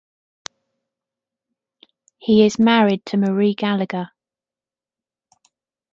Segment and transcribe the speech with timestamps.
[2.17, 4.09] He is married to Marie Gallager.